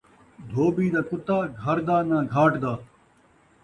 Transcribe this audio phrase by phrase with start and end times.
[0.49, 2.73] دھوٻی دا کتا، گھر دا ناں گھاٹ دا